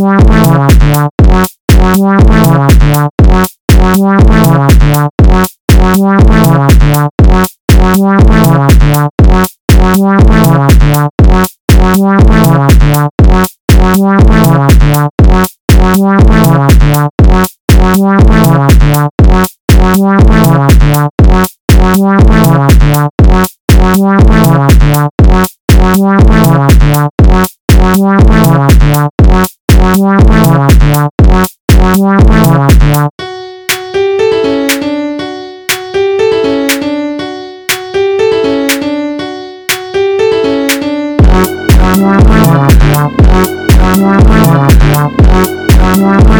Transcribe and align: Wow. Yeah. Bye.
Wow. 0.00 0.29
Yeah. 28.00 28.29
Bye. 46.10 46.39